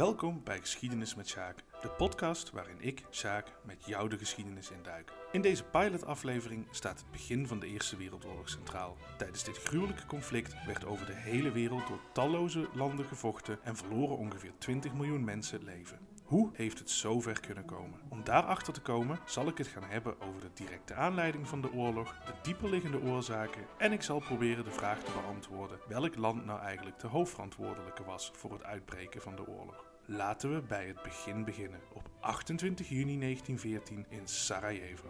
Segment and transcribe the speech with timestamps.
[0.00, 5.12] Welkom bij Geschiedenis met Sjaak, de podcast waarin ik, Sjaak, met jou de geschiedenis induik.
[5.32, 8.96] In deze pilotaflevering staat het begin van de Eerste Wereldoorlog centraal.
[9.18, 14.16] Tijdens dit gruwelijke conflict werd over de hele wereld door talloze landen gevochten en verloren
[14.16, 15.98] ongeveer 20 miljoen mensen leven.
[16.24, 18.00] Hoe heeft het zover kunnen komen?
[18.08, 21.72] Om daarachter te komen zal ik het gaan hebben over de directe aanleiding van de
[21.72, 26.60] oorlog, de dieperliggende oorzaken en ik zal proberen de vraag te beantwoorden welk land nou
[26.60, 29.89] eigenlijk de hoofdverantwoordelijke was voor het uitbreken van de oorlog.
[30.12, 35.08] Laten we bij het begin beginnen, op 28 juni 1914 in Sarajevo.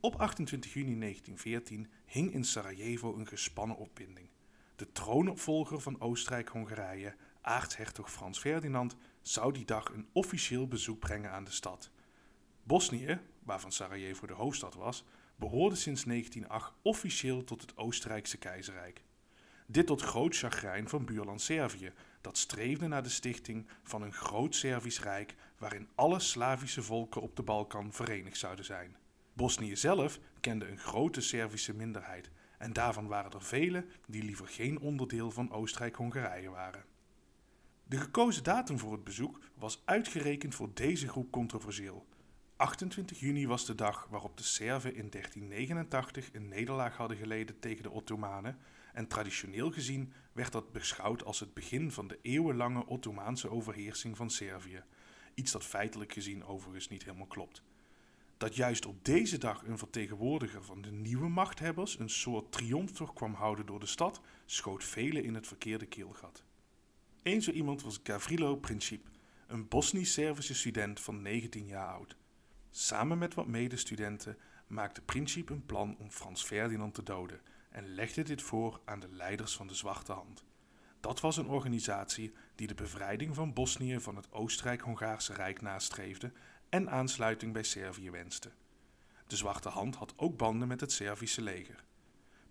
[0.00, 4.28] Op 28 juni 1914 hing in Sarajevo een gespannen opwinding.
[4.76, 11.44] De troonopvolger van Oostenrijk-Hongarije, aartshertog Frans Ferdinand, zou die dag een officieel bezoek brengen aan
[11.44, 11.90] de stad.
[12.62, 15.04] Bosnië, waarvan Sarajevo de hoofdstad was,
[15.36, 19.02] behoorde sinds 1908 officieel tot het Oostenrijkse keizerrijk.
[19.66, 24.54] Dit tot groot chagrijn van buurland Servië, dat streefde naar de stichting van een groot
[24.54, 28.96] Servisch rijk waarin alle Slavische volken op de Balkan verenigd zouden zijn.
[29.32, 34.80] Bosnië zelf kende een grote Servische minderheid en daarvan waren er velen die liever geen
[34.80, 36.84] onderdeel van Oostenrijk-Hongarije waren.
[37.92, 42.06] De gekozen datum voor het bezoek was uitgerekend voor deze groep controversieel.
[42.56, 47.82] 28 juni was de dag waarop de Serven in 1389 een nederlaag hadden geleden tegen
[47.82, 48.58] de Ottomanen
[48.92, 54.30] en traditioneel gezien werd dat beschouwd als het begin van de eeuwenlange Ottomaanse overheersing van
[54.30, 54.82] Servië,
[55.34, 57.62] iets dat feitelijk gezien overigens niet helemaal klopt.
[58.36, 63.34] Dat juist op deze dag een vertegenwoordiger van de nieuwe machthebbers een soort triomftocht kwam
[63.34, 66.44] houden door de stad, schoot velen in het verkeerde keelgat.
[67.22, 69.08] Eén zo iemand was Gavrilo Princip,
[69.46, 72.16] een Bosnisch-Servische student van 19 jaar oud.
[72.70, 77.40] Samen met wat medestudenten maakte Princip een plan om Frans Ferdinand te doden
[77.70, 80.44] en legde dit voor aan de leiders van de Zwarte Hand.
[81.00, 86.32] Dat was een organisatie die de bevrijding van Bosnië van het Oostenrijk-Hongaarse Rijk nastreefde
[86.68, 88.50] en aansluiting bij Servië wenste.
[89.26, 91.84] De Zwarte Hand had ook banden met het Servische leger.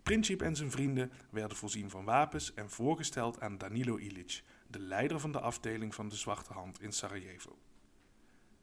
[0.03, 5.19] Princip en zijn vrienden werden voorzien van wapens en voorgesteld aan Danilo Ilic, de leider
[5.19, 7.57] van de afdeling van de Zwarte Hand in Sarajevo.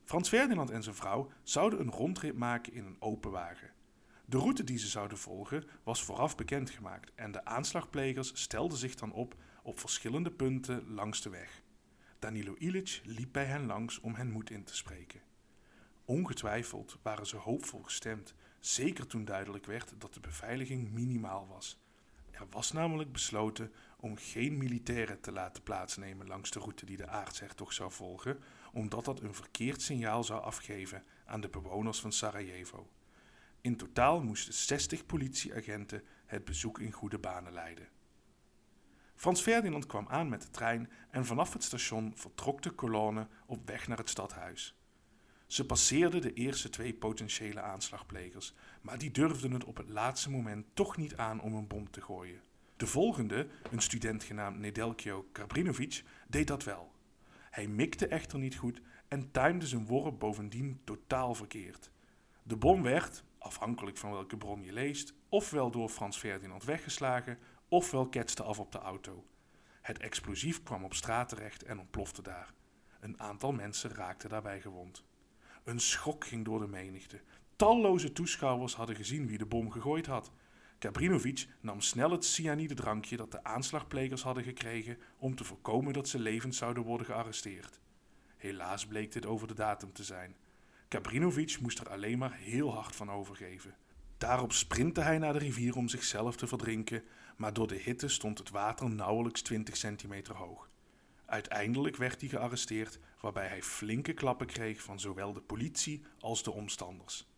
[0.04, 3.70] Frans Ferdinand en zijn vrouw zouden een rondrit maken in een open wagen.
[4.24, 9.12] De route die ze zouden volgen was vooraf bekendgemaakt en de aanslagplegers stelden zich dan
[9.12, 11.62] op op verschillende punten langs de weg.
[12.18, 15.20] Danilo Ilic liep bij hen langs om hen moed in te spreken.
[16.04, 21.80] Ongetwijfeld waren ze hoopvol gestemd, zeker toen duidelijk werd dat de beveiliging minimaal was.
[22.30, 27.06] Er was namelijk besloten om geen militairen te laten plaatsnemen langs de route die de
[27.06, 28.38] aartshertog zou volgen,
[28.72, 32.90] omdat dat een verkeerd signaal zou afgeven aan de bewoners van Sarajevo.
[33.60, 37.88] In totaal moesten 60 politieagenten het bezoek in goede banen leiden.
[39.14, 43.66] Frans Ferdinand kwam aan met de trein en vanaf het station vertrok de kolonne op
[43.66, 44.74] weg naar het stadhuis.
[45.46, 50.66] Ze passeerden de eerste twee potentiële aanslagplegers, maar die durfden het op het laatste moment
[50.74, 52.40] toch niet aan om een bom te gooien.
[52.78, 56.92] De volgende, een student genaamd Nedelkio Karbrinovic, deed dat wel.
[57.50, 61.90] Hij mikte echter niet goed en timde zijn worp bovendien totaal verkeerd.
[62.42, 67.38] De bom werd, afhankelijk van welke bron je leest, ofwel door Frans Ferdinand weggeslagen,
[67.68, 69.24] ofwel ketste af op de auto.
[69.82, 72.52] Het explosief kwam op straat terecht en ontplofte daar.
[73.00, 75.04] Een aantal mensen raakten daarbij gewond.
[75.64, 77.20] Een schok ging door de menigte.
[77.56, 80.32] Talloze toeschouwers hadden gezien wie de bom gegooid had.
[80.78, 86.18] Kabrinovic nam snel het cyanide-drankje dat de aanslagplegers hadden gekregen om te voorkomen dat ze
[86.18, 87.80] levend zouden worden gearresteerd.
[88.36, 90.36] Helaas bleek dit over de datum te zijn.
[90.88, 93.76] Kabrinovic moest er alleen maar heel hard van overgeven.
[94.18, 97.02] Daarop sprintte hij naar de rivier om zichzelf te verdrinken,
[97.36, 100.68] maar door de hitte stond het water nauwelijks 20 centimeter hoog.
[101.26, 106.52] Uiteindelijk werd hij gearresteerd, waarbij hij flinke klappen kreeg van zowel de politie als de
[106.52, 107.28] omstanders.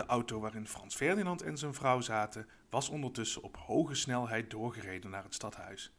[0.00, 5.10] De auto waarin Frans Ferdinand en zijn vrouw zaten, was ondertussen op hoge snelheid doorgereden
[5.10, 5.92] naar het stadhuis.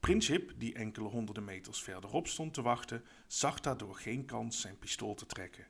[0.00, 5.14] Princip, die enkele honderden meters verderop stond te wachten, zag daardoor geen kans zijn pistool
[5.14, 5.66] te trekken.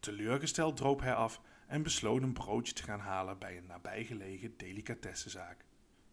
[0.00, 5.64] Teleurgesteld droop hij af en besloot een broodje te gaan halen bij een nabijgelegen delicatessenzaak.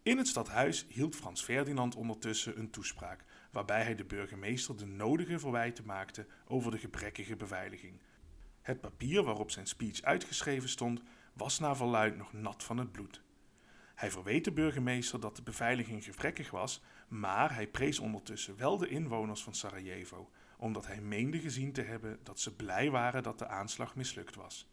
[0.03, 5.39] In het stadhuis hield Frans Ferdinand ondertussen een toespraak, waarbij hij de burgemeester de nodige
[5.39, 8.01] verwijten maakte over de gebrekkige beveiliging.
[8.63, 11.01] Het papier waarop zijn speech uitgeschreven stond,
[11.33, 13.21] was naar verluid nog nat van het bloed.
[13.95, 18.87] Hij verweet de burgemeester dat de beveiliging gebrekkig was, maar hij prees ondertussen wel de
[18.87, 23.47] inwoners van Sarajevo, omdat hij meende gezien te hebben dat ze blij waren dat de
[23.47, 24.67] aanslag mislukt was.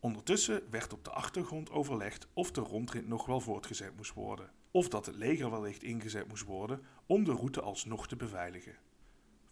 [0.00, 4.88] Ondertussen werd op de achtergrond overlegd of de rondrit nog wel voortgezet moest worden, of
[4.88, 8.76] dat het leger wellicht ingezet moest worden om de route alsnog te beveiligen.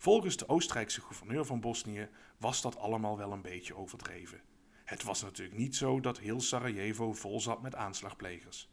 [0.01, 4.41] Volgens de Oostenrijkse gouverneur van Bosnië was dat allemaal wel een beetje overdreven.
[4.85, 8.69] Het was natuurlijk niet zo dat heel Sarajevo vol zat met aanslagplegers.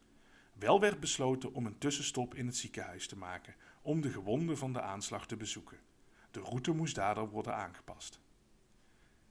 [0.54, 4.74] Wel werd besloten om een tussenstop in het ziekenhuis te maken om de gewonden van
[4.74, 5.78] de aanslag te bezoeken.
[6.32, 8.20] De route moest daardoor worden aangepast.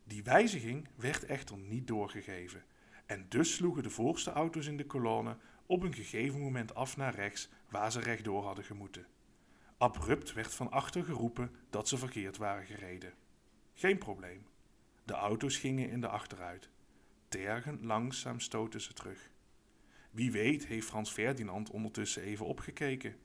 [0.04, 2.64] Die wijziging werd echter niet doorgegeven
[3.06, 7.14] en dus sloegen de voorste auto's in de kolonne op een gegeven moment af naar
[7.14, 9.06] rechts waar ze rechtdoor hadden gemoeten.
[9.78, 13.12] Abrupt werd van achter geroepen dat ze verkeerd waren gereden.
[13.74, 14.46] Geen probleem.
[15.04, 16.70] De auto's gingen in de achteruit.
[17.28, 19.30] Tergend langzaam stoten ze terug.
[20.10, 23.16] Wie weet heeft Frans Ferdinand ondertussen even opgekeken.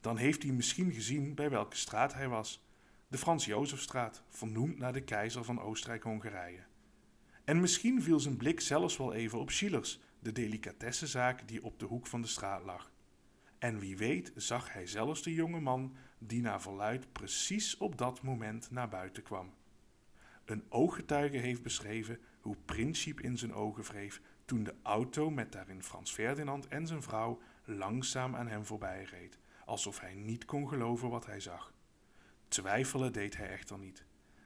[0.00, 2.64] Dan heeft hij misschien gezien bij welke straat hij was.
[3.08, 6.64] De Frans Jozefstraat, vernoemd naar de keizer van Oostenrijk-Hongarije.
[7.44, 11.86] En misschien viel zijn blik zelfs wel even op Schillers, de delicatessenzaak die op de
[11.86, 12.92] hoek van de straat lag.
[13.58, 18.22] En wie weet zag hij zelfs de jonge man die naar verluid precies op dat
[18.22, 19.54] moment naar buiten kwam.
[20.44, 25.82] Een ooggetuige heeft beschreven hoe Princip in zijn ogen wreef toen de auto met daarin
[25.82, 31.08] Frans Ferdinand en zijn vrouw langzaam aan hem voorbij reed, alsof hij niet kon geloven
[31.08, 31.72] wat hij zag.
[32.48, 34.04] Twijfelen deed hij echter niet.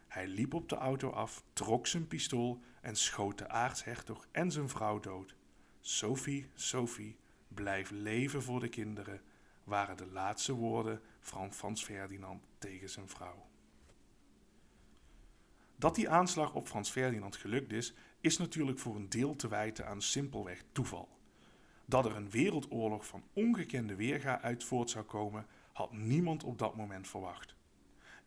[0.08, 4.68] Hij liep op de auto af, trok zijn pistool en schoot de aartshertog en zijn
[4.68, 5.36] vrouw dood.
[5.80, 7.16] Sophie, Sophie,
[7.54, 9.20] blijf leven voor de kinderen,
[9.64, 13.46] waren de laatste woorden van Frans Ferdinand tegen zijn vrouw.
[15.76, 19.86] Dat die aanslag op Frans Ferdinand gelukt is, is natuurlijk voor een deel te wijten
[19.86, 21.08] aan simpelweg toeval.
[21.84, 26.76] Dat er een wereldoorlog van ongekende weerga uit voort zou komen, had niemand op dat
[26.76, 27.54] moment verwacht.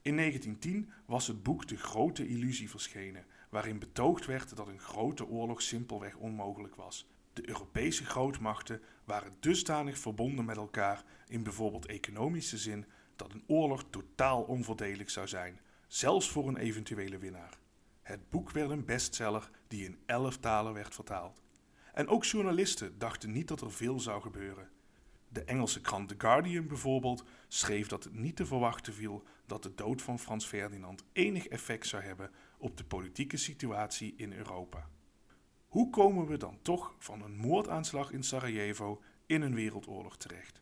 [0.02, 5.26] In 1910 was het boek De Grote Illusie verschenen, waarin betoogd werd dat een grote
[5.28, 7.08] oorlog simpelweg onmogelijk was.
[7.34, 12.86] De Europese grootmachten waren dusdanig verbonden met elkaar in bijvoorbeeld economische zin
[13.16, 17.58] dat een oorlog totaal onvoordelig zou zijn, zelfs voor een eventuele winnaar.
[18.02, 21.42] Het boek werd een bestseller die in elf talen werd vertaald.
[21.94, 24.70] En ook journalisten dachten niet dat er veel zou gebeuren.
[25.28, 29.76] De Engelse krant The Guardian bijvoorbeeld schreef dat het niet te verwachten viel dat de
[29.76, 34.90] dood van Frans Ferdinand enig effect zou hebben op de politieke situatie in Europa.
[35.76, 40.62] Hoe komen we dan toch van een moordaanslag in Sarajevo in een wereldoorlog terecht?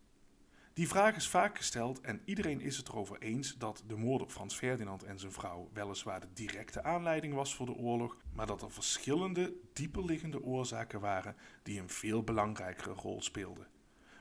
[0.74, 4.32] Die vraag is vaak gesteld en iedereen is het erover eens dat de moord op
[4.32, 8.62] Frans Ferdinand en zijn vrouw weliswaar de directe aanleiding was voor de oorlog, maar dat
[8.62, 13.68] er verschillende dieperliggende oorzaken waren die een veel belangrijkere rol speelden.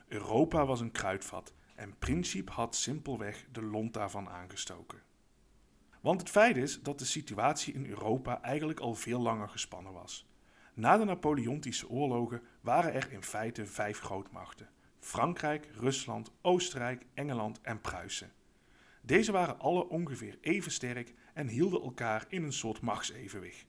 [0.07, 5.01] Europa was een kruidvat en Princip had simpelweg de lont daarvan aangestoken.
[6.01, 10.31] Want het feit is dat de situatie in Europa eigenlijk al veel langer gespannen was.
[10.75, 17.81] Na de Napoleontische oorlogen waren er in feite vijf grootmachten: Frankrijk, Rusland, Oostenrijk, Engeland en
[17.81, 18.31] Pruisen.
[19.01, 23.65] Deze waren alle ongeveer even sterk en hielden elkaar in een soort machtsevenwicht.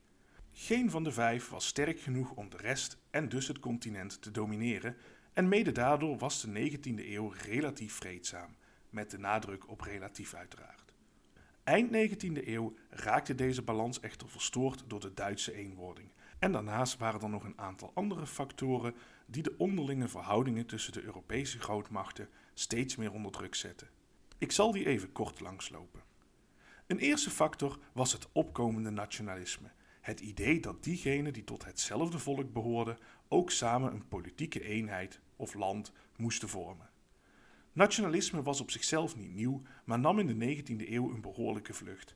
[0.51, 4.31] Geen van de vijf was sterk genoeg om de rest en dus het continent te
[4.31, 4.97] domineren,
[5.33, 8.55] en mede daardoor was de 19e eeuw relatief vreedzaam,
[8.89, 10.93] met de nadruk op relatief uiteraard.
[11.63, 16.09] Eind 19e eeuw raakte deze balans echter verstoord door de Duitse eenwording.
[16.39, 21.03] En daarnaast waren er nog een aantal andere factoren die de onderlinge verhoudingen tussen de
[21.03, 23.89] Europese grootmachten steeds meer onder druk zetten.
[24.37, 26.03] Ik zal die even kort langslopen.
[26.87, 29.71] Een eerste factor was het opkomende nationalisme.
[30.01, 35.53] Het idee dat diegenen die tot hetzelfde volk behoorden ook samen een politieke eenheid of
[35.53, 36.89] land moesten vormen.
[37.73, 42.15] Nationalisme was op zichzelf niet nieuw, maar nam in de 19e eeuw een behoorlijke vlucht.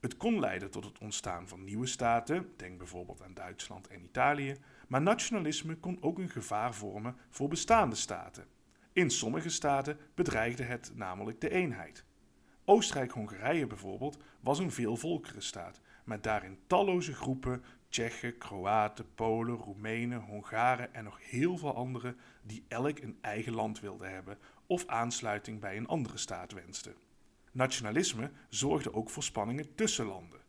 [0.00, 4.56] Het kon leiden tot het ontstaan van nieuwe staten, denk bijvoorbeeld aan Duitsland en Italië,
[4.88, 8.46] maar nationalisme kon ook een gevaar vormen voor bestaande staten.
[8.92, 12.04] In sommige staten bedreigde het namelijk de eenheid.
[12.64, 21.04] Oostenrijk-Hongarije bijvoorbeeld was een veelvolkerenstaat, met daarin talloze groepen Tsjechen, Kroaten, Polen, Roemenen, Hongaren en
[21.04, 25.86] nog heel veel anderen die elk een eigen land wilden hebben of aansluiting bij een
[25.86, 27.07] andere staat wensten.
[27.58, 30.40] Nationalisme zorgde ook voor spanningen tussen landen.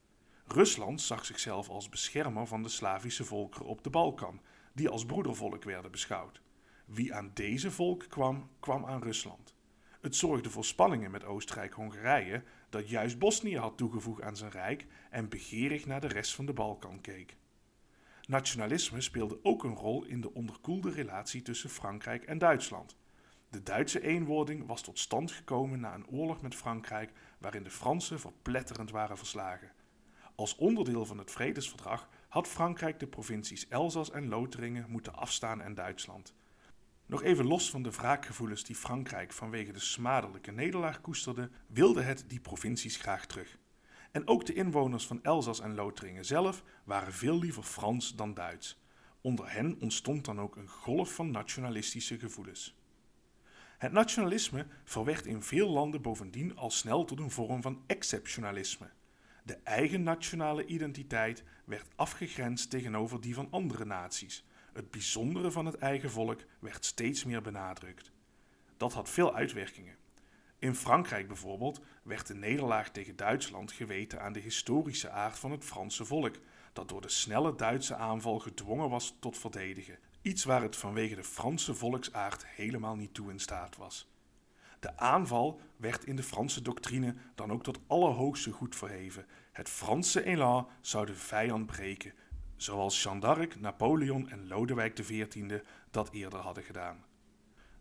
[0.45, 4.41] Rusland zag zichzelf als beschermer van de Slavische volkeren op de Balkan,
[4.73, 6.41] die als broedervolk werden beschouwd.
[6.85, 9.55] Wie aan deze volk kwam, kwam aan Rusland.
[10.01, 15.29] Het zorgde voor spanningen met Oostenrijk-Hongarije, dat juist Bosnië had toegevoegd aan zijn rijk en
[15.29, 17.37] begeerig naar de rest van de Balkan keek.
[18.27, 22.97] Nationalisme speelde ook een rol in de onderkoelde relatie tussen Frankrijk en Duitsland.
[23.49, 28.19] De Duitse eenwording was tot stand gekomen na een oorlog met Frankrijk waarin de Fransen
[28.19, 29.71] verpletterend waren verslagen.
[30.35, 35.73] Als onderdeel van het vredesverdrag had Frankrijk de provincies Elzas en Lotharingen moeten afstaan aan
[35.73, 36.33] Duitsland.
[37.05, 42.23] Nog even los van de wraakgevoelens die Frankrijk vanwege de smadelijke nederlaag koesterde, wilde het
[42.27, 43.57] die provincies graag terug.
[44.11, 48.81] En ook de inwoners van Elzas en Lotharingen zelf waren veel liever Frans dan Duits.
[49.21, 52.77] Onder hen ontstond dan ook een golf van nationalistische gevoelens.
[53.79, 58.89] Het nationalisme verwerd in veel landen bovendien al snel tot een vorm van exceptionalisme.
[59.43, 64.45] De eigen nationale identiteit werd afgegrensd tegenover die van andere naties.
[64.73, 68.11] Het bijzondere van het eigen volk werd steeds meer benadrukt.
[68.77, 69.95] Dat had veel uitwerkingen.
[70.57, 75.65] In Frankrijk bijvoorbeeld werd de nederlaag tegen Duitsland geweten aan de historische aard van het
[75.65, 76.35] Franse volk,
[76.73, 79.97] dat door de snelle Duitse aanval gedwongen was tot verdedigen.
[80.21, 84.07] Iets waar het vanwege de Franse volksaard helemaal niet toe in staat was.
[84.79, 89.25] De aanval werd in de Franse doctrine dan ook tot allerhoogste goed verheven.
[89.51, 92.13] Het Franse élan zou de vijand breken,
[92.55, 95.59] zoals Jeanne d'Arc, Napoleon en Lodewijk XIV
[95.91, 97.05] dat eerder hadden gedaan.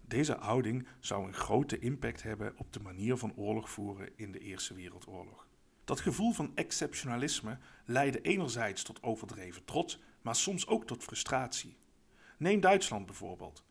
[0.00, 4.38] Deze houding zou een grote impact hebben op de manier van oorlog voeren in de
[4.38, 5.48] Eerste Wereldoorlog.
[5.84, 11.76] Dat gevoel van exceptionalisme leidde enerzijds tot overdreven trots, maar soms ook tot frustratie.
[12.38, 13.64] Neem Duitsland bijvoorbeeld.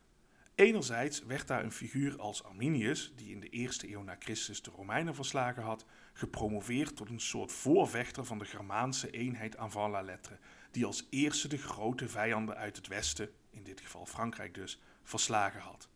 [0.55, 4.71] Enerzijds werd daar een figuur als Arminius, die in de eerste eeuw na Christus de
[4.71, 10.37] Romeinen verslagen had, gepromoveerd tot een soort voorvechter van de Germaanse eenheid avant la lettre,
[10.71, 15.61] die als eerste de grote vijanden uit het westen, in dit geval Frankrijk dus, verslagen
[15.61, 15.89] had.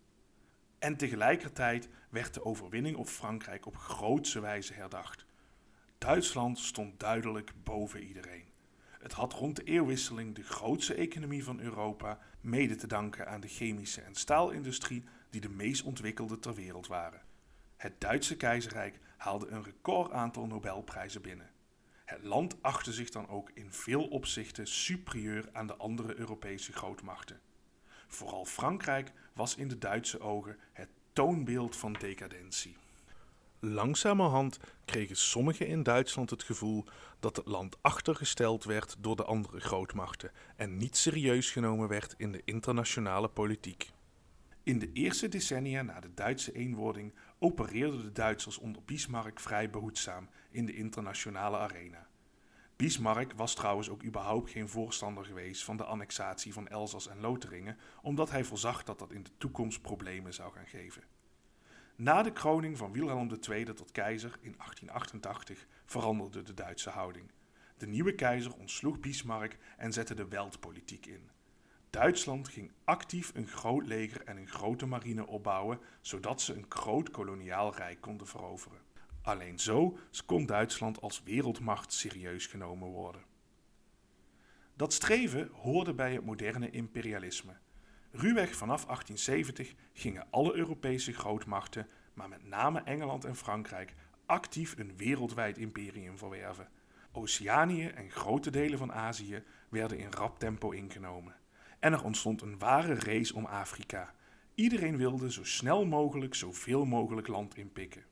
[0.79, 5.25] En tegelijkertijd werd de overwinning op Frankrijk op grootse wijze herdacht.
[5.97, 8.50] Duitsland stond duidelijk boven iedereen.
[9.01, 13.47] Het had rond de eeuwwisseling de grootste economie van Europa, mede te danken aan de
[13.47, 17.21] chemische en staalindustrie die de meest ontwikkelde ter wereld waren.
[17.77, 21.49] Het Duitse keizerrijk haalde een record aantal Nobelprijzen binnen.
[22.05, 27.39] Het land achtte zich dan ook in veel opzichten superieur aan de andere Europese grootmachten.
[28.07, 32.75] Vooral Frankrijk was in de Duitse ogen het toonbeeld van decadentie.
[33.63, 36.85] Langzamerhand kregen sommigen in Duitsland het gevoel
[37.19, 42.31] dat het land achtergesteld werd door de andere grootmachten en niet serieus genomen werd in
[42.31, 43.91] de internationale politiek.
[44.63, 50.29] In de eerste decennia na de Duitse eenwording opereerden de Duitsers onder Bismarck vrij behoedzaam
[50.51, 52.07] in de internationale arena.
[52.75, 57.77] Bismarck was trouwens ook überhaupt geen voorstander geweest van de annexatie van Elzas en Lotharingen,
[58.01, 61.03] omdat hij voorzag dat dat in de toekomst problemen zou gaan geven.
[61.95, 67.31] Na de kroning van Wilhelm II tot keizer in 1888 veranderde de Duitse houding.
[67.77, 71.29] De nieuwe keizer ontsloeg Bismarck en zette de Weltpolitiek in.
[71.89, 77.11] Duitsland ging actief een groot leger en een grote marine opbouwen, zodat ze een groot
[77.11, 78.81] koloniaal rijk konden veroveren.
[79.21, 83.23] Alleen zo kon Duitsland als wereldmacht serieus genomen worden.
[84.75, 87.53] Dat streven hoorde bij het moderne imperialisme.
[88.11, 93.93] Ruwweg vanaf 1870 gingen alle Europese grootmachten, maar met name Engeland en Frankrijk,
[94.25, 96.69] actief een wereldwijd imperium verwerven.
[97.11, 101.35] Oceanië en grote delen van Azië werden in rap tempo ingenomen.
[101.79, 104.13] En er ontstond een ware race om Afrika.
[104.55, 108.05] Iedereen wilde zo snel mogelijk zoveel mogelijk land inpikken.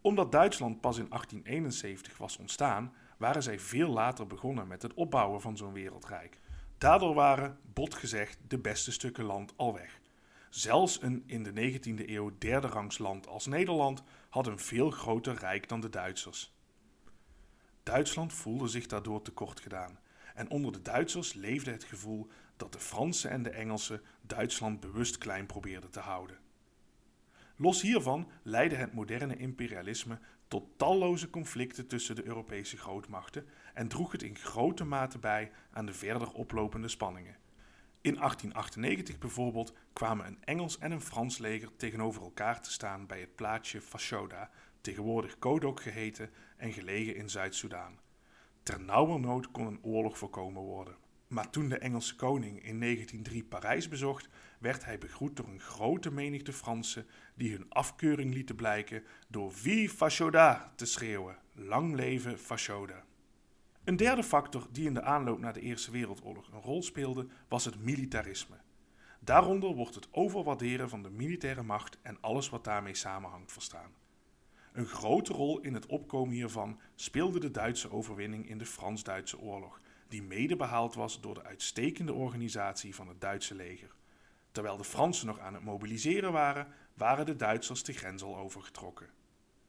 [0.00, 5.40] Omdat Duitsland pas in 1871 was ontstaan, waren zij veel later begonnen met het opbouwen
[5.40, 6.38] van zo'n wereldrijk.
[6.78, 10.00] Daardoor waren, bot gezegd, de beste stukken land al weg.
[10.50, 15.34] Zelfs een in de 19e eeuw derde rangs land als Nederland had een veel groter
[15.34, 16.56] rijk dan de Duitsers.
[17.82, 19.98] Duitsland voelde zich daardoor tekort gedaan.
[20.34, 25.18] En onder de Duitsers leefde het gevoel dat de Fransen en de Engelsen Duitsland bewust
[25.18, 26.38] klein probeerden te houden.
[27.56, 30.18] Los hiervan leidde het moderne imperialisme
[30.48, 35.86] tot talloze conflicten tussen de Europese grootmachten en droeg het in grote mate bij aan
[35.86, 37.36] de verder oplopende spanningen.
[38.00, 43.20] In 1898 bijvoorbeeld kwamen een Engels en een Frans leger tegenover elkaar te staan bij
[43.20, 44.50] het plaatsje Fashoda,
[44.80, 47.98] tegenwoordig Kodok geheten en gelegen in Zuid-Soedan.
[48.62, 50.96] Ter nauwernood kon een oorlog voorkomen worden.
[51.28, 56.12] Maar toen de Engelse koning in 1903 Parijs bezocht, werd hij begroet door een grote
[56.12, 61.38] menigte Fransen die hun afkeuring lieten blijken door Vive Fashoda te schreeuwen.
[61.52, 63.04] Lang leven Fashoda.
[63.84, 67.64] Een derde factor die in de aanloop naar de Eerste Wereldoorlog een rol speelde, was
[67.64, 68.56] het militarisme.
[69.20, 73.90] Daaronder wordt het overwaarderen van de militaire macht en alles wat daarmee samenhangt verstaan.
[74.72, 79.80] Een grote rol in het opkomen hiervan speelde de Duitse overwinning in de Frans-Duitse oorlog,
[80.08, 83.94] die mede behaald was door de uitstekende organisatie van het Duitse leger.
[84.50, 89.10] Terwijl de Fransen nog aan het mobiliseren waren, waren de Duitsers de grens al overgetrokken.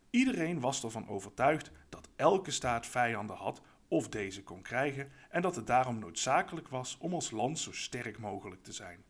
[0.09, 5.55] Iedereen was ervan overtuigd dat elke staat vijanden had of deze kon krijgen en dat
[5.55, 9.03] het daarom noodzakelijk was om als land zo sterk mogelijk te zijn.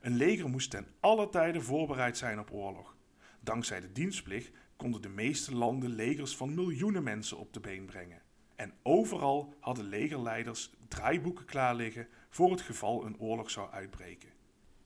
[0.00, 2.96] Een leger moest ten alle tijde voorbereid zijn op oorlog.
[3.40, 8.22] Dankzij de dienstplicht konden de meeste landen legers van miljoenen mensen op de been brengen.
[8.58, 14.28] En overal hadden legerleiders draaiboeken klaar liggen voor het geval een oorlog zou uitbreken.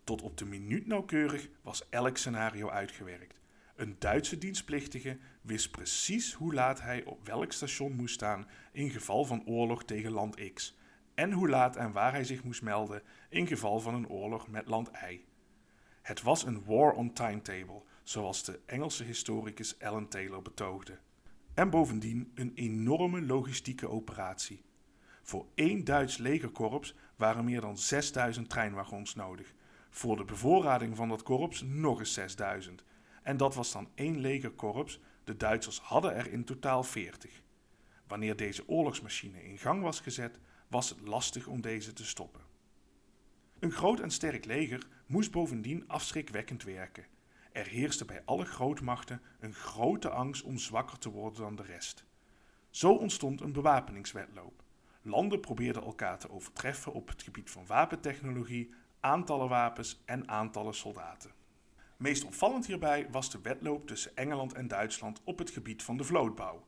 [0.04, 3.40] Tot op de minuut nauwkeurig was elk scenario uitgewerkt.
[3.76, 9.24] Een Duitse dienstplichtige wist precies hoe laat hij op welk station moest staan in geval
[9.24, 10.78] van oorlog tegen land X
[11.14, 14.68] en hoe laat en waar hij zich moest melden in geval van een oorlog met
[14.68, 15.24] land Y.
[16.02, 20.98] Het was een war on timetable, zoals de Engelse historicus Alan Taylor betoogde.
[21.54, 24.64] En bovendien een enorme logistieke operatie.
[25.22, 29.54] Voor één Duits legerkorps waren meer dan 6000 treinwagons nodig.
[29.90, 32.84] Voor de bevoorrading van dat korps nog eens 6000.
[33.22, 37.42] En dat was dan één legerkorps, de Duitsers hadden er in totaal 40.
[38.06, 42.40] Wanneer deze oorlogsmachine in gang was gezet, was het lastig om deze te stoppen.
[43.58, 47.06] Een groot en sterk leger moest bovendien afschrikwekkend werken.
[47.52, 52.04] Er heerste bij alle grootmachten een grote angst om zwakker te worden dan de rest.
[52.70, 54.62] Zo ontstond een bewapeningswetloop.
[55.02, 61.30] Landen probeerden elkaar te overtreffen op het gebied van wapentechnologie, aantallen wapens en aantallen soldaten.
[61.96, 66.04] Meest opvallend hierbij was de wedloop tussen Engeland en Duitsland op het gebied van de
[66.04, 66.66] vlootbouw.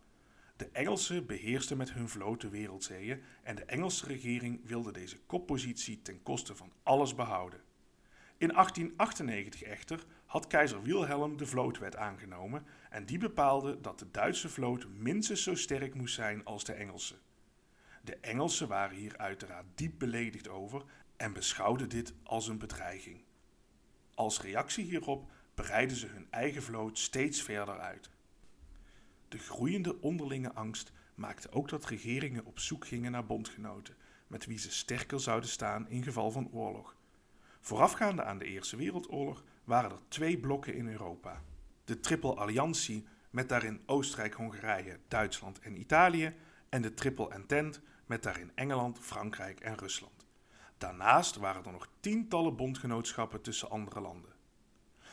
[0.56, 6.02] De Engelsen beheersten met hun vloot de wereldzeeën en de Engelse regering wilde deze koppositie
[6.02, 7.60] ten koste van alles behouden.
[8.38, 14.48] In 1898 echter had keizer Wilhelm de vlootwet aangenomen en die bepaalde dat de Duitse
[14.48, 17.14] vloot minstens zo sterk moest zijn als de Engelse.
[18.02, 20.84] De Engelsen waren hier uiteraard diep beledigd over
[21.16, 23.24] en beschouwden dit als een bedreiging.
[24.14, 28.10] Als reactie hierop breidden ze hun eigen vloot steeds verder uit.
[29.28, 34.58] De groeiende onderlinge angst maakte ook dat regeringen op zoek gingen naar bondgenoten, met wie
[34.58, 36.93] ze sterker zouden staan in geval van oorlog.
[37.64, 41.42] Voorafgaande aan de Eerste Wereldoorlog waren er twee blokken in Europa.
[41.84, 46.34] De Triple Alliantie met daarin Oostenrijk, Hongarije, Duitsland en Italië
[46.68, 50.26] en de Triple Entente met daarin Engeland, Frankrijk en Rusland.
[50.78, 54.32] Daarnaast waren er nog tientallen bondgenootschappen tussen andere landen.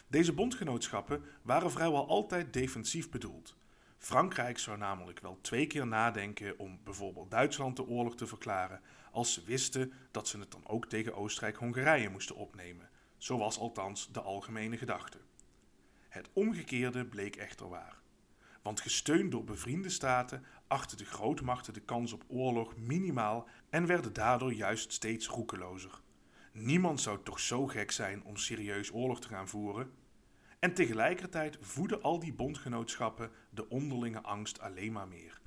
[0.07, 3.55] Deze bondgenootschappen waren vrijwel altijd defensief bedoeld.
[3.97, 9.33] Frankrijk zou namelijk wel twee keer nadenken om bijvoorbeeld Duitsland de oorlog te verklaren, als
[9.33, 12.89] ze wisten dat ze het dan ook tegen Oostenrijk-Hongarije moesten opnemen.
[13.17, 15.17] Zo was althans de algemene gedachte.
[16.09, 17.99] Het omgekeerde bleek echter waar.
[18.61, 24.13] Want gesteund door bevriende staten achtten de grootmachten de kans op oorlog minimaal en werden
[24.13, 26.01] daardoor juist steeds roekelozer.
[26.51, 29.91] Niemand zou toch zo gek zijn om serieus oorlog te gaan voeren?
[30.59, 35.41] En tegelijkertijd voeden al die bondgenootschappen de onderlinge angst alleen maar meer.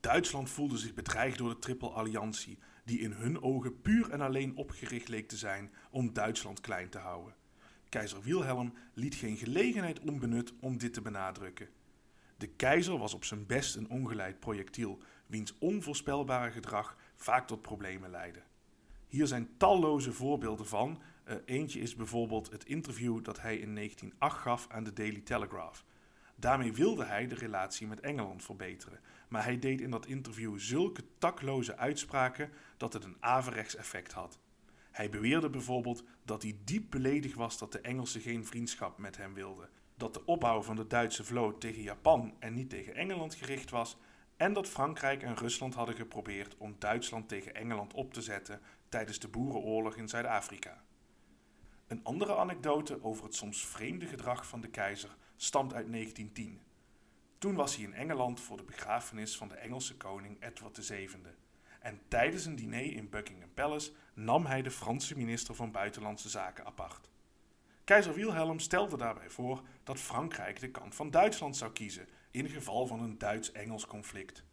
[0.00, 4.56] Duitsland voelde zich bedreigd door de Triple Alliantie, die in hun ogen puur en alleen
[4.56, 7.34] opgericht leek te zijn om Duitsland klein te houden.
[7.88, 11.68] Keizer Wilhelm liet geen gelegenheid onbenut om dit te benadrukken.
[12.36, 18.10] De keizer was op zijn best een ongeleid projectiel, wiens onvoorspelbare gedrag vaak tot problemen
[18.10, 18.42] leidde.
[19.06, 21.02] Hier zijn talloze voorbeelden van.
[21.28, 25.84] Uh, eentje is bijvoorbeeld het interview dat hij in 1908 gaf aan de Daily Telegraph.
[26.40, 31.02] Daarmee wilde hij de relatie met Engeland verbeteren, maar hij deed in dat interview zulke
[31.18, 34.38] takloze uitspraken dat het een averechts effect had.
[34.90, 39.34] Hij beweerde bijvoorbeeld dat hij diep beledigd was dat de Engelsen geen vriendschap met hem
[39.34, 43.70] wilden, dat de opbouw van de Duitse vloot tegen Japan en niet tegen Engeland gericht
[43.70, 43.96] was
[44.36, 49.18] en dat Frankrijk en Rusland hadden geprobeerd om Duitsland tegen Engeland op te zetten tijdens
[49.18, 50.82] de boerenoorlog in Zuid-Afrika.
[51.86, 56.60] Een andere anekdote over het soms vreemde gedrag van de keizer stamt uit 1910.
[57.38, 61.08] Toen was hij in Engeland voor de begrafenis van de Engelse koning Edward VII.
[61.80, 66.66] En tijdens een diner in Buckingham Palace nam hij de Franse minister van Buitenlandse Zaken
[66.66, 67.10] apart.
[67.84, 72.86] Keizer Wilhelm stelde daarbij voor dat Frankrijk de kant van Duitsland zou kiezen in geval
[72.86, 74.44] van een Duits-Engels conflict.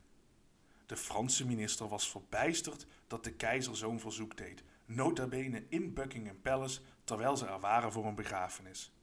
[0.86, 6.42] De Franse minister was verbijsterd dat de keizer zo'n verzoek deed, nota bene in Buckingham
[6.42, 8.95] Palace terwijl ze er waren voor een begrafenis.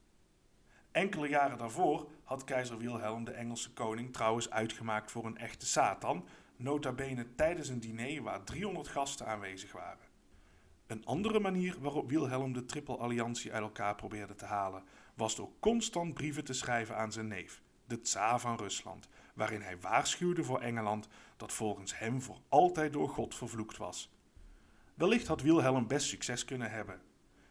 [0.93, 6.27] Enkele jaren daarvoor had keizer Wilhelm de Engelse koning trouwens uitgemaakt voor een echte Satan,
[6.55, 10.05] nota bene tijdens een diner waar 300 gasten aanwezig waren.
[10.87, 15.49] Een andere manier waarop Wilhelm de Triple Alliantie uit elkaar probeerde te halen, was door
[15.59, 20.61] constant brieven te schrijven aan zijn neef, de tsaar van Rusland, waarin hij waarschuwde voor
[20.61, 24.11] Engeland dat volgens hem voor altijd door God vervloekt was.
[24.93, 27.01] Wellicht had Wilhelm best succes kunnen hebben.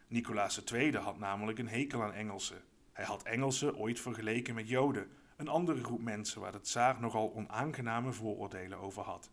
[0.08, 2.62] Nicolaas II had namelijk een hekel aan Engelsen.
[2.92, 7.34] Hij had Engelsen ooit vergeleken met Joden, een andere groep mensen waar de tsaar nogal
[7.34, 9.30] onaangename vooroordelen over had.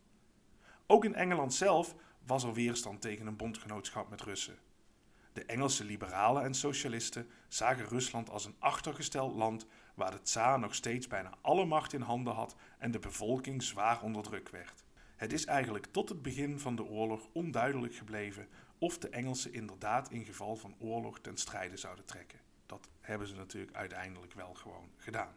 [0.86, 1.94] Ook in Engeland zelf
[2.26, 4.58] was er weerstand tegen een bondgenootschap met Russen.
[5.32, 10.74] De Engelse liberalen en socialisten zagen Rusland als een achtergesteld land waar de tsaar nog
[10.74, 14.84] steeds bijna alle macht in handen had en de bevolking zwaar onder druk werd.
[15.16, 20.10] Het is eigenlijk tot het begin van de oorlog onduidelijk gebleven of de Engelsen inderdaad
[20.10, 22.38] in geval van oorlog ten strijde zouden trekken.
[22.70, 25.34] Dat hebben ze natuurlijk uiteindelijk wel gewoon gedaan.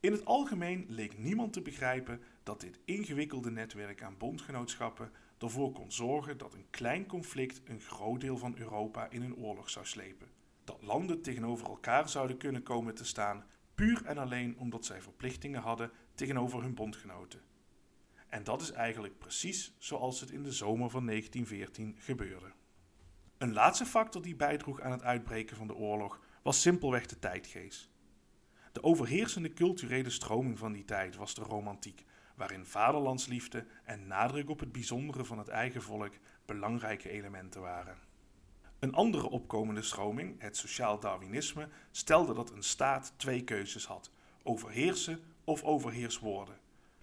[0.00, 5.92] In het algemeen leek niemand te begrijpen dat dit ingewikkelde netwerk aan bondgenootschappen ervoor kon
[5.92, 10.28] zorgen dat een klein conflict een groot deel van Europa in een oorlog zou slepen.
[10.64, 13.44] Dat landen tegenover elkaar zouden kunnen komen te staan,
[13.74, 17.40] puur en alleen omdat zij verplichtingen hadden tegenover hun bondgenoten.
[18.28, 22.52] En dat is eigenlijk precies zoals het in de zomer van 1914 gebeurde.
[23.38, 27.90] Een laatste factor die bijdroeg aan het uitbreken van de oorlog was simpelweg de tijdgeest.
[28.72, 32.04] De overheersende culturele stroming van die tijd was de romantiek,
[32.36, 37.98] waarin vaderlandsliefde en nadruk op het bijzondere van het eigen volk belangrijke elementen waren.
[38.78, 44.10] Een andere opkomende stroming, het sociaal Darwinisme, stelde dat een staat twee keuzes had:
[44.42, 46.58] overheersen of overheers worden.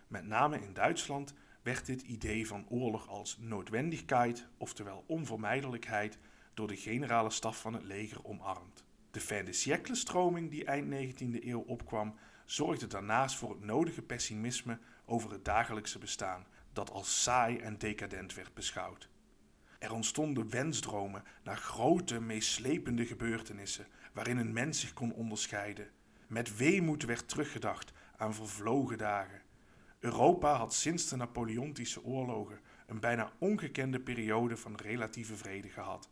[0.08, 6.18] Met name in Duitsland werd dit idee van oorlog als noodwendigheid, oftewel onvermijdelijkheid,
[6.54, 8.87] door de generale staf van het leger omarmd.
[9.18, 14.02] De fin de siècle stroming die eind 19e eeuw opkwam, zorgde daarnaast voor het nodige
[14.02, 19.10] pessimisme over het dagelijkse bestaan, dat als saai en decadent werd beschouwd.
[19.80, 25.90] Er ontstonden wensdromen naar grote, meeslepende gebeurtenissen waarin een mens zich kon onderscheiden.
[26.28, 29.42] Met weemoed werd teruggedacht aan vervlogen dagen.
[30.00, 36.10] Europa had sinds de Napoleontische oorlogen een bijna ongekende periode van relatieve vrede gehad.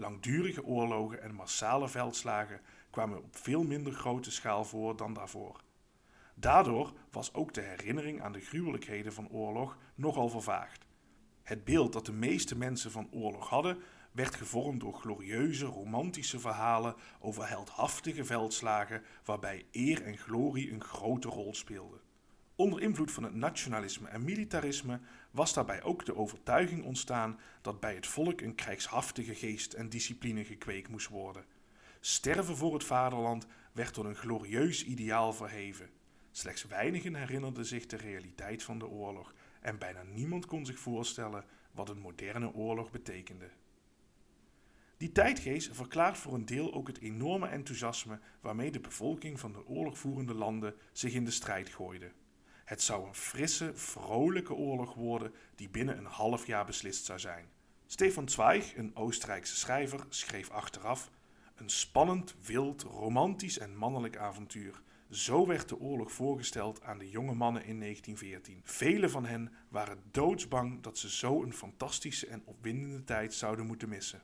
[0.00, 5.60] Langdurige oorlogen en massale veldslagen kwamen op veel minder grote schaal voor dan daarvoor.
[6.34, 10.86] Daardoor was ook de herinnering aan de gruwelijkheden van oorlog nogal vervaagd.
[11.42, 13.78] Het beeld dat de meeste mensen van oorlog hadden,
[14.12, 21.28] werd gevormd door glorieuze, romantische verhalen over heldhaftige veldslagen waarbij eer en glorie een grote
[21.28, 22.00] rol speelden.
[22.58, 27.94] Onder invloed van het nationalisme en militarisme was daarbij ook de overtuiging ontstaan dat bij
[27.94, 31.44] het volk een krijgshaftige geest en discipline gekweekt moest worden.
[32.00, 35.90] Sterven voor het vaderland werd tot een glorieus ideaal verheven.
[36.30, 41.44] Slechts weinigen herinnerden zich de realiteit van de oorlog en bijna niemand kon zich voorstellen
[41.72, 43.50] wat een moderne oorlog betekende.
[44.96, 49.66] Die tijdgeest verklaart voor een deel ook het enorme enthousiasme waarmee de bevolking van de
[49.66, 52.10] oorlogvoerende landen zich in de strijd gooide.
[52.68, 57.48] Het zou een frisse, vrolijke oorlog worden die binnen een half jaar beslist zou zijn.
[57.86, 61.10] Stefan Zweig, een Oostenrijkse schrijver, schreef achteraf:
[61.54, 64.82] Een spannend, wild, romantisch en mannelijk avontuur.
[65.10, 68.60] Zo werd de oorlog voorgesteld aan de jonge mannen in 1914.
[68.64, 73.88] Velen van hen waren doodsbang dat ze zo een fantastische en opwindende tijd zouden moeten
[73.88, 74.22] missen.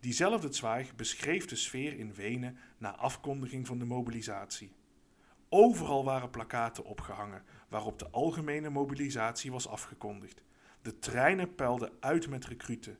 [0.00, 4.72] Diezelfde Zweig beschreef de sfeer in Wenen na afkondiging van de mobilisatie.
[5.54, 10.42] Overal waren plakaten opgehangen waarop de algemene mobilisatie was afgekondigd.
[10.82, 12.98] De treinen peilden uit met recruten.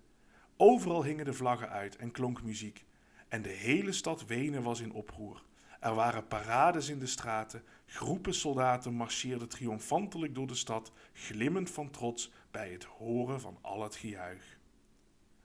[0.57, 2.85] Overal hingen de vlaggen uit en klonk muziek.
[3.29, 5.43] En de hele stad Wenen was in oproer.
[5.81, 11.91] Er waren parades in de straten, groepen soldaten marcheerden triomfantelijk door de stad, glimmend van
[11.91, 14.59] trots bij het horen van al het gejuich.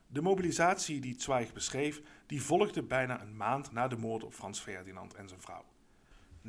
[0.07, 4.59] De mobilisatie die Zweig beschreef, die volgde bijna een maand na de moord op Frans
[4.59, 5.65] Ferdinand en zijn vrouw.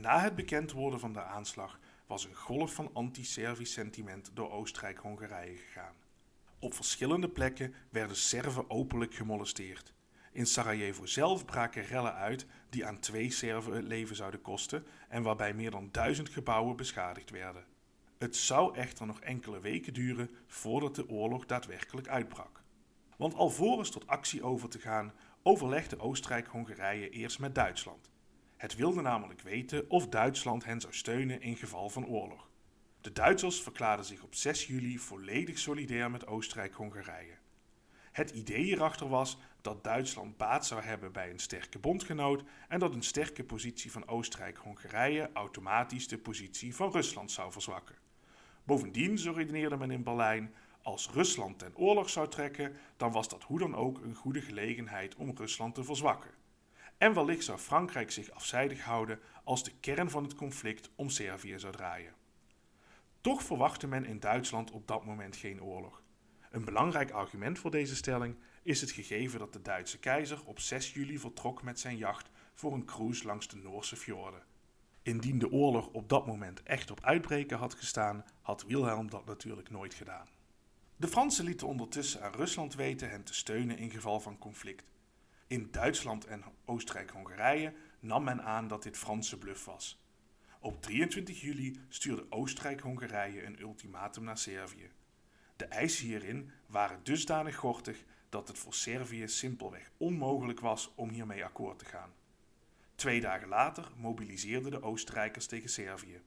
[0.00, 5.56] Na het bekend worden van de aanslag was een golf van anti-Servisch sentiment door Oostenrijk-Hongarije
[5.56, 5.94] gegaan.
[6.58, 9.92] Op verschillende plekken werden Serven openlijk gemolesteerd.
[10.32, 15.22] In Sarajevo zelf braken rellen uit die aan twee Serven het leven zouden kosten en
[15.22, 17.64] waarbij meer dan duizend gebouwen beschadigd werden.
[18.18, 22.62] Het zou echter nog enkele weken duren voordat de oorlog daadwerkelijk uitbrak.
[23.16, 28.08] Want alvorens tot actie over te gaan, overlegde Oostenrijk-Hongarije eerst met Duitsland.
[28.59, 32.49] Het wilde namelijk weten of Duitsland hen zou steunen in geval van oorlog.
[33.01, 37.37] De Duitsers verklaarden zich op 6 juli volledig solidair met Oostenrijk-Hongarije.
[38.12, 42.94] Het idee hierachter was dat Duitsland baat zou hebben bij een sterke bondgenoot en dat
[42.94, 47.97] een sterke positie van Oostenrijk-Hongarije automatisch de positie van Rusland zou verzwakken.
[48.64, 53.42] Bovendien, zo redeneerde men in Berlijn, als Rusland ten oorlog zou trekken, dan was dat
[53.42, 56.38] hoe dan ook een goede gelegenheid om Rusland te verzwakken.
[56.98, 61.58] En wellicht zou Frankrijk zich afzijdig houden als de kern van het conflict om Servië
[61.58, 62.14] zou draaien.
[63.20, 66.02] Toch verwachtte men in Duitsland op dat moment geen oorlog.
[66.50, 70.92] Een belangrijk argument voor deze stelling is het gegeven dat de Duitse keizer op 6
[70.92, 74.42] juli vertrok met zijn jacht voor een cruise langs de Noorse fjorden.
[75.02, 79.70] Indien de oorlog op dat moment echt op uitbreken had gestaan, had Wilhelm dat natuurlijk
[79.70, 80.26] nooit gedaan.
[80.96, 84.84] De Fransen lieten ondertussen aan Rusland weten hen te steunen in geval van conflict.
[85.48, 90.02] In Duitsland en Oostenrijk-Hongarije nam men aan dat dit Franse bluff was.
[90.61, 94.90] Op 23 juli stuurde Oostenrijk-Hongarije een ultimatum naar Servië.
[95.56, 101.44] De eisen hierin waren dusdanig gortig dat het voor Servië simpelweg onmogelijk was om hiermee
[101.44, 102.12] akkoord te gaan.
[102.94, 106.20] Twee dagen later mobiliseerden de Oostenrijkers tegen Servië.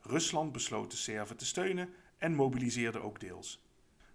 [0.00, 3.62] Rusland besloot de Serven te steunen en mobiliseerde ook deels.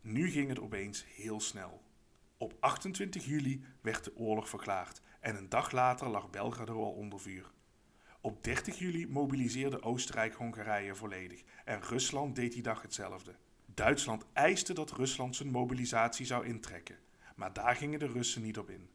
[0.01, 1.84] Nu ging het opeens heel snel.
[2.37, 7.19] Op 28 juli werd de oorlog verklaard en een dag later lag Belgrado al onder
[7.19, 7.51] vuur.
[8.21, 13.35] Op 30 juli mobiliseerde Oostenrijk-Hongarije volledig en Rusland deed die dag hetzelfde.
[13.65, 16.97] Duitsland eiste dat Rusland zijn mobilisatie zou intrekken,
[17.35, 18.89] maar daar gingen de Russen niet op in.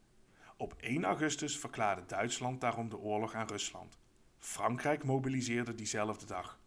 [0.57, 3.99] Op 1 augustus verklaarde Duitsland daarom de oorlog aan Rusland.
[4.39, 6.59] Frankrijk mobiliseerde diezelfde dag.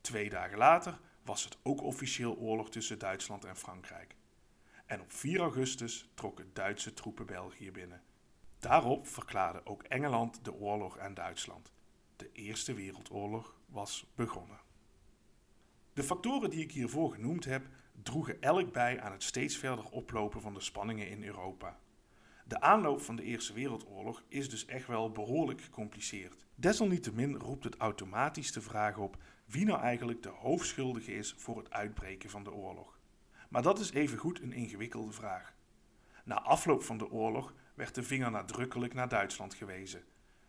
[0.00, 4.16] Twee dagen later was het ook officieel oorlog tussen Duitsland en Frankrijk.
[4.86, 8.02] En op 4 augustus trokken Duitse troepen België binnen.
[8.58, 11.72] Daarop verklaarde ook Engeland de oorlog aan Duitsland.
[12.16, 14.60] De Eerste Wereldoorlog was begonnen.
[15.92, 17.66] De factoren die ik hiervoor genoemd heb,
[18.02, 21.78] droegen elk bij aan het steeds verder oplopen van de spanningen in Europa.
[22.44, 26.46] De aanloop van de Eerste Wereldoorlog is dus echt wel behoorlijk gecompliceerd.
[26.54, 31.70] Desalniettemin roept het automatisch de vraag op wie nou eigenlijk de hoofdschuldige is voor het
[31.70, 32.93] uitbreken van de oorlog.
[33.54, 35.54] Maar dat is evengoed een ingewikkelde vraag.
[36.24, 40.04] Na afloop van de oorlog werd de vinger nadrukkelijk naar Duitsland gewezen.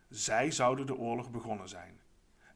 [0.10, 2.00] Zij zouden de oorlog begonnen zijn.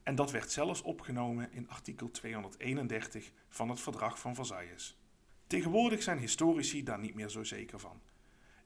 [0.02, 4.98] En dat werd zelfs opgenomen in artikel 231 van het Verdrag van Versailles.
[5.46, 8.00] Tegenwoordig zijn historici daar niet meer zo zeker van.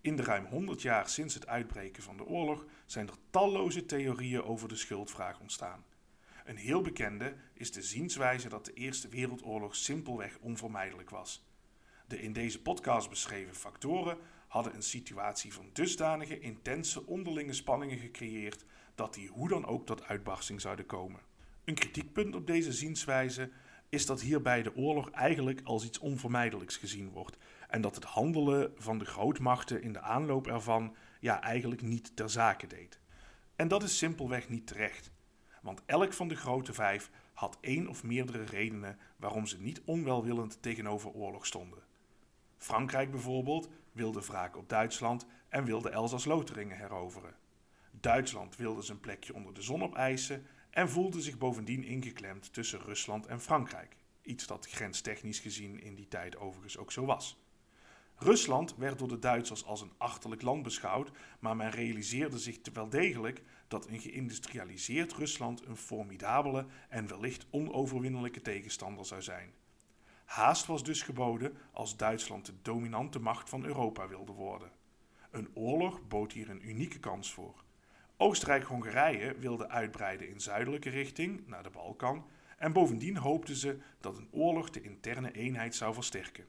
[0.01, 4.43] In de ruim 100 jaar sinds het uitbreken van de oorlog zijn er talloze theorieën
[4.43, 5.85] over de schuldvraag ontstaan.
[6.45, 11.45] Een heel bekende is de zienswijze dat de Eerste Wereldoorlog simpelweg onvermijdelijk was.
[12.07, 18.65] De in deze podcast beschreven factoren hadden een situatie van dusdanige intense onderlinge spanningen gecreëerd
[18.95, 21.21] dat die hoe dan ook tot uitbarsting zouden komen.
[21.65, 23.51] Een kritiekpunt op deze zienswijze
[23.89, 27.37] is dat hierbij de oorlog eigenlijk als iets onvermijdelijks gezien wordt
[27.69, 32.31] en dat het handelen van de grootmachten in de aanloop ervan ja eigenlijk niet ter
[32.31, 33.01] zake deed.
[33.57, 35.11] En dat is simpelweg niet terecht,
[35.63, 40.63] want elk van de grote vijf had één of meerdere redenen waarom ze niet onwelwillend
[40.63, 41.84] tegenover oorlog stonden.
[42.65, 47.37] Frankrijk bijvoorbeeld wilde wraak op Duitsland en wilde Elzas-Lotharingen heroveren.
[47.91, 53.27] Duitsland wilde zijn plekje onder de zon opeisen en voelde zich bovendien ingeklemd tussen Rusland
[53.27, 53.97] en Frankrijk.
[54.23, 57.39] Iets dat grenstechnisch gezien in die tijd overigens ook zo was.
[58.17, 62.89] Rusland werd door de Duitsers als een achterlijk land beschouwd, maar men realiseerde zich wel
[62.89, 69.53] degelijk dat een geïndustrialiseerd Rusland een formidabele en wellicht onoverwinnelijke tegenstander zou zijn.
[70.35, 74.71] Haast was dus geboden als Duitsland de dominante macht van Europa wilde worden.
[75.31, 77.65] Een oorlog bood hier een unieke kans voor.
[78.17, 84.29] Oostenrijk-Hongarije wilde uitbreiden in zuidelijke richting, naar de Balkan, en bovendien hoopten ze dat een
[84.31, 86.47] oorlog de interne eenheid zou versterken.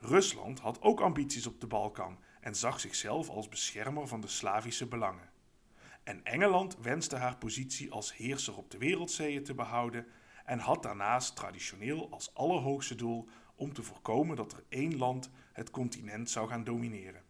[0.00, 4.86] Rusland had ook ambities op de Balkan en zag zichzelf als beschermer van de Slavische
[4.86, 5.30] belangen.
[6.02, 10.06] En Engeland wenste haar positie als heerser op de wereldzeeën te behouden
[10.48, 15.70] en had daarnaast traditioneel als allerhoogste doel om te voorkomen dat er één land het
[15.70, 17.22] continent zou gaan domineren.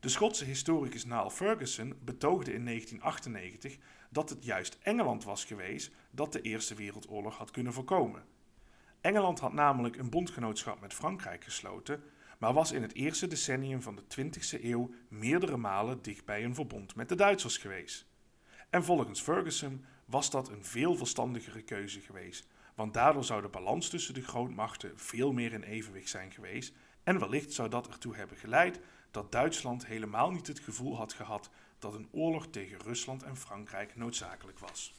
[0.00, 3.76] De Schotse historicus Niall Ferguson betoogde in 1998
[4.10, 8.24] dat het juist Engeland was geweest dat de Eerste Wereldoorlog had kunnen voorkomen.
[9.00, 12.02] Engeland had namelijk een bondgenootschap met Frankrijk gesloten,
[12.38, 16.54] maar was in het eerste decennium van de 20e eeuw meerdere malen dicht bij een
[16.54, 18.06] verbond met de Duitsers geweest.
[18.70, 23.88] En volgens Ferguson was dat een veel verstandigere keuze geweest, want daardoor zou de balans
[23.88, 28.36] tussen de grootmachten veel meer in evenwicht zijn geweest en wellicht zou dat ertoe hebben
[28.36, 33.36] geleid dat Duitsland helemaal niet het gevoel had gehad dat een oorlog tegen Rusland en
[33.36, 34.94] Frankrijk noodzakelijk was.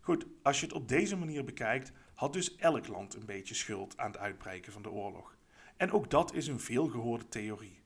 [0.00, 3.96] Goed, als je het op deze manier bekijkt, had dus elk land een beetje schuld
[3.96, 5.36] aan het uitbreken van de oorlog.
[5.76, 7.82] En ook dat is een veelgehoorde theorie.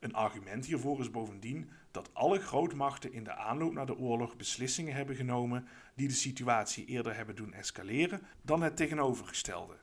[0.00, 4.94] Een argument hiervoor is bovendien dat alle grootmachten in de aanloop naar de oorlog beslissingen
[4.94, 9.76] hebben genomen die de situatie eerder hebben doen escaleren dan het tegenovergestelde.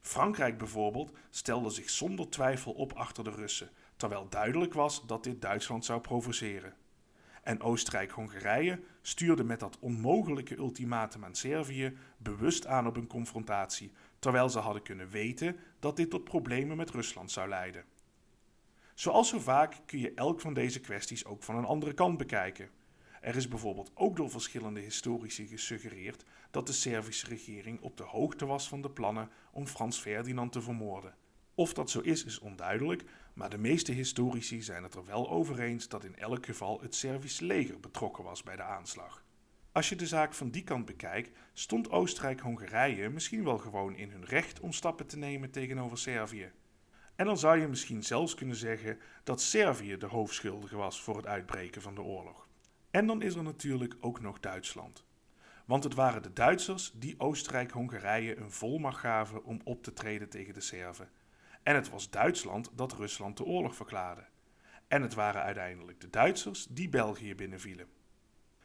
[0.00, 5.42] Frankrijk bijvoorbeeld stelde zich zonder twijfel op achter de Russen, terwijl duidelijk was dat dit
[5.42, 6.74] Duitsland zou provoceren.
[7.42, 14.48] En Oostenrijk-Hongarije stuurde met dat onmogelijke ultimatum aan Servië bewust aan op een confrontatie, terwijl
[14.48, 17.84] ze hadden kunnen weten dat dit tot problemen met Rusland zou leiden.
[18.94, 22.70] Zoals zo vaak kun je elk van deze kwesties ook van een andere kant bekijken.
[23.20, 28.46] Er is bijvoorbeeld ook door verschillende historici gesuggereerd dat de Servische regering op de hoogte
[28.46, 31.14] was van de plannen om Frans Ferdinand te vermoorden.
[31.54, 35.60] Of dat zo is, is onduidelijk, maar de meeste historici zijn het er wel over
[35.60, 39.24] eens dat in elk geval het Servische leger betrokken was bij de aanslag.
[39.72, 44.24] Als je de zaak van die kant bekijkt, stond Oostenrijk-Hongarije misschien wel gewoon in hun
[44.24, 46.52] recht om stappen te nemen tegenover Servië.
[47.16, 51.26] En dan zou je misschien zelfs kunnen zeggen dat Servië de hoofdschuldige was voor het
[51.26, 52.48] uitbreken van de oorlog.
[52.90, 55.04] En dan is er natuurlijk ook nog Duitsland.
[55.66, 60.54] Want het waren de Duitsers die Oostenrijk-Hongarije een volmacht gaven om op te treden tegen
[60.54, 61.10] de Serven.
[61.62, 64.24] En het was Duitsland dat Rusland de oorlog verklaarde.
[64.88, 67.86] En het waren uiteindelijk de Duitsers die België binnenvielen.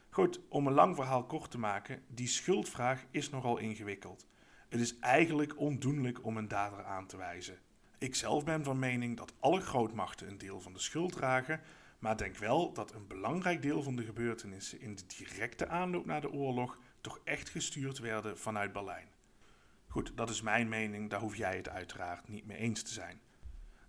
[0.10, 4.28] Goed, om een lang verhaal kort te maken, die schuldvraag is nogal ingewikkeld.
[4.70, 7.60] Het is eigenlijk ondoenlijk om een dader aan te wijzen.
[8.00, 11.62] Ik zelf ben van mening dat alle grootmachten een deel van de schuld dragen,
[12.00, 16.22] maar denk wel dat een belangrijk deel van de gebeurtenissen in de directe aanloop naar
[16.22, 19.08] de oorlog toch echt gestuurd werden vanuit Berlijn.
[19.88, 23.22] Goed, dat is mijn mening, daar hoef jij het uiteraard niet mee eens te zijn.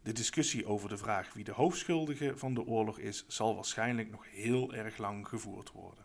[0.02, 4.30] De discussie over de vraag wie de hoofdschuldige van de oorlog is, zal waarschijnlijk nog
[4.30, 6.04] heel erg lang gevoerd worden.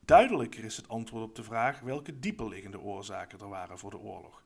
[0.00, 4.45] Duidelijker is het antwoord op de vraag welke dieperliggende oorzaken er waren voor de oorlog.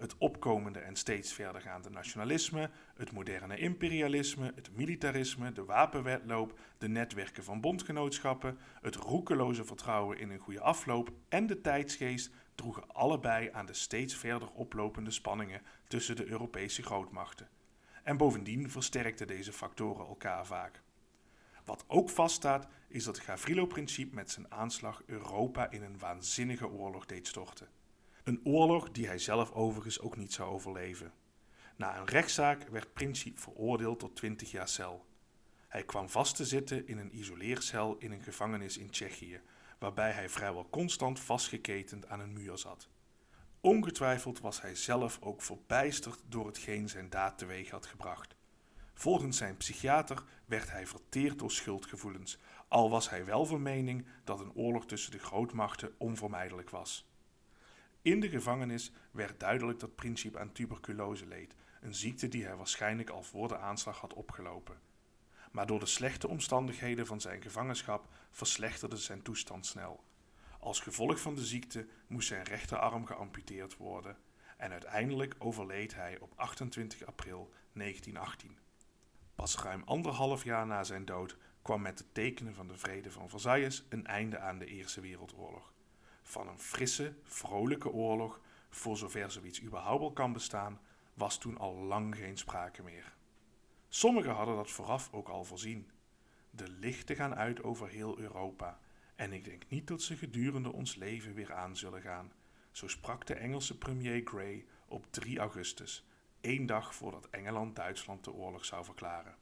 [0.00, 7.44] Het opkomende en steeds verdergaande nationalisme, het moderne imperialisme, het militarisme, de wapenwetloop, de netwerken
[7.44, 13.66] van bondgenootschappen, het roekeloze vertrouwen in een goede afloop en de tijdsgeest droegen allebei aan
[13.66, 17.48] de steeds verder oplopende spanningen tussen de Europese grootmachten.
[18.02, 20.82] En bovendien versterkten deze factoren elkaar vaak.
[21.64, 27.06] Wat ook vaststaat, is dat het Gavrilo-principe met zijn aanslag Europa in een waanzinnige oorlog
[27.06, 27.68] deed storten.
[28.30, 31.12] Een oorlog die hij zelf overigens ook niet zou overleven.
[31.76, 35.06] Na een rechtszaak werd Principe veroordeeld tot 20 jaar cel.
[35.68, 39.40] Hij kwam vast te zitten in een isoleercel in een gevangenis in Tsjechië,
[39.78, 42.88] waarbij hij vrijwel constant vastgeketend aan een muur zat.
[43.60, 48.36] Ongetwijfeld was hij zelf ook verbijsterd door hetgeen zijn daad teweeg had gebracht.
[48.94, 52.38] Volgens zijn psychiater werd hij verteerd door schuldgevoelens,
[52.68, 57.09] al was hij wel van mening dat een oorlog tussen de grootmachten onvermijdelijk was.
[58.02, 63.10] In de gevangenis werd duidelijk dat Principe aan tuberculose leed, een ziekte die hij waarschijnlijk
[63.10, 64.80] al voor de aanslag had opgelopen.
[65.52, 70.04] Maar door de slechte omstandigheden van zijn gevangenschap verslechterde zijn toestand snel.
[70.60, 74.16] Als gevolg van de ziekte moest zijn rechterarm geamputeerd worden
[74.56, 78.58] en uiteindelijk overleed hij op 28 april 1918.
[79.34, 83.28] Pas ruim anderhalf jaar na zijn dood kwam met het tekenen van de Vrede van
[83.28, 85.72] Versailles een einde aan de Eerste Wereldoorlog.
[86.30, 90.80] Van een frisse, vrolijke oorlog, voor zover zoiets überhaupt kan bestaan,
[91.14, 93.14] was toen al lang geen sprake meer.
[93.88, 95.90] Sommigen hadden dat vooraf ook al voorzien.
[96.50, 98.78] De lichten gaan uit over heel Europa,
[99.14, 102.32] en ik denk niet dat ze gedurende ons leven weer aan zullen gaan.
[102.70, 106.06] Zo sprak de Engelse premier Grey op 3 augustus,
[106.40, 109.36] één dag voordat Engeland Duitsland de oorlog zou verklaren.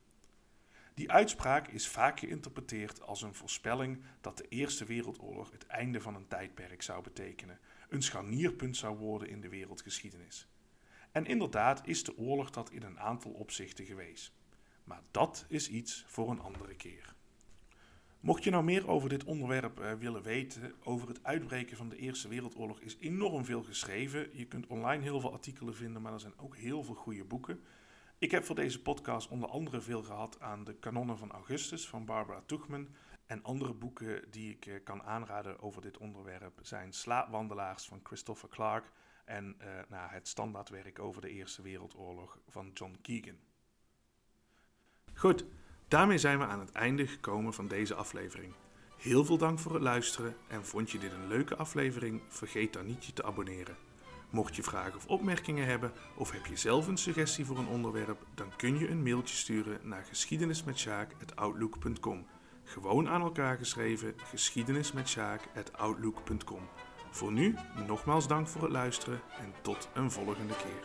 [0.98, 6.14] Die uitspraak is vaak geïnterpreteerd als een voorspelling dat de Eerste Wereldoorlog het einde van
[6.14, 7.58] een tijdperk zou betekenen,
[7.88, 10.48] een scharnierpunt zou worden in de wereldgeschiedenis.
[11.12, 14.32] En inderdaad is de oorlog dat in een aantal opzichten geweest.
[14.84, 17.14] Maar dat is iets voor een andere keer.
[18.20, 21.96] Mocht je nou meer over dit onderwerp uh, willen weten, over het uitbreken van de
[21.96, 24.28] Eerste Wereldoorlog is enorm veel geschreven.
[24.32, 27.60] Je kunt online heel veel artikelen vinden, maar er zijn ook heel veel goede boeken.
[28.18, 32.04] Ik heb voor deze podcast onder andere veel gehad aan de kanonnen van Augustus van
[32.04, 32.88] Barbara Tuchman.
[33.26, 38.48] En andere boeken die ik uh, kan aanraden over dit onderwerp zijn Slaapwandelaars van Christopher
[38.48, 38.90] Clark
[39.24, 43.38] en uh, nou, het standaardwerk over de Eerste Wereldoorlog van John Keegan.
[45.14, 45.44] Goed,
[45.88, 48.54] Daarmee zijn we aan het einde gekomen van deze aflevering.
[48.96, 52.22] Heel veel dank voor het luisteren en vond je dit een leuke aflevering?
[52.28, 53.87] Vergeet dan niet je te abonneren.
[54.30, 58.26] Mocht je vragen of opmerkingen hebben of heb je zelf een suggestie voor een onderwerp,
[58.34, 62.26] dan kun je een mailtje sturen naar geschiedenismetsjaak.outlook.com.
[62.64, 66.68] Gewoon aan elkaar geschreven geschiedenismetsjaak.outlook.com.
[67.10, 67.54] Voor nu,
[67.86, 70.82] nogmaals dank voor het luisteren en tot een volgende keer.